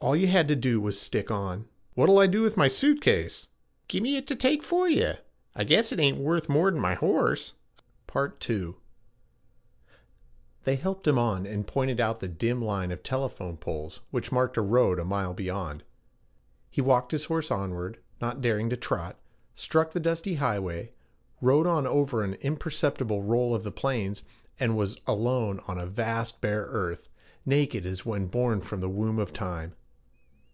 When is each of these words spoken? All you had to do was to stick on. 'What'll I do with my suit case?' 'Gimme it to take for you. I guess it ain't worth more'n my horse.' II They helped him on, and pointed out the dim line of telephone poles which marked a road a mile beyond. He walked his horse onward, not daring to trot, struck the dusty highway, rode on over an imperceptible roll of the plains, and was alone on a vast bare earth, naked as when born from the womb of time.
All 0.00 0.14
you 0.14 0.28
had 0.28 0.46
to 0.46 0.54
do 0.54 0.80
was 0.80 0.96
to 0.96 1.04
stick 1.04 1.28
on. 1.28 1.66
'What'll 1.94 2.20
I 2.20 2.28
do 2.28 2.40
with 2.40 2.56
my 2.56 2.68
suit 2.68 3.00
case?' 3.00 3.48
'Gimme 3.88 4.14
it 4.14 4.28
to 4.28 4.36
take 4.36 4.62
for 4.62 4.88
you. 4.88 5.14
I 5.56 5.64
guess 5.64 5.90
it 5.90 5.98
ain't 5.98 6.18
worth 6.18 6.48
more'n 6.48 6.78
my 6.78 6.94
horse.' 6.94 7.54
II 8.48 8.74
They 10.62 10.76
helped 10.76 11.08
him 11.08 11.18
on, 11.18 11.46
and 11.46 11.66
pointed 11.66 11.98
out 11.98 12.20
the 12.20 12.28
dim 12.28 12.62
line 12.62 12.92
of 12.92 13.02
telephone 13.02 13.56
poles 13.56 14.00
which 14.12 14.30
marked 14.30 14.56
a 14.56 14.60
road 14.62 15.00
a 15.00 15.04
mile 15.04 15.34
beyond. 15.34 15.82
He 16.70 16.80
walked 16.80 17.10
his 17.10 17.24
horse 17.24 17.50
onward, 17.50 17.98
not 18.20 18.40
daring 18.40 18.70
to 18.70 18.76
trot, 18.76 19.18
struck 19.56 19.90
the 19.90 19.98
dusty 20.00 20.34
highway, 20.34 20.92
rode 21.40 21.66
on 21.66 21.88
over 21.88 22.22
an 22.22 22.34
imperceptible 22.34 23.24
roll 23.24 23.52
of 23.52 23.64
the 23.64 23.72
plains, 23.72 24.22
and 24.60 24.76
was 24.76 24.96
alone 25.08 25.58
on 25.66 25.76
a 25.76 25.86
vast 25.86 26.40
bare 26.40 26.66
earth, 26.70 27.08
naked 27.44 27.84
as 27.84 28.06
when 28.06 28.28
born 28.28 28.60
from 28.60 28.78
the 28.80 28.88
womb 28.88 29.18
of 29.18 29.32
time. 29.32 29.74